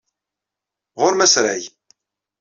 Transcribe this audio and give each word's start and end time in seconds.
Ɣur-m 1.01 1.23
asrag. 1.25 1.63